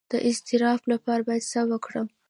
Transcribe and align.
د 0.11 0.13
اضطراب 0.29 0.81
لپاره 0.91 1.21
باید 1.27 1.43
څه 1.51 1.59
وکړم؟ 1.71 2.07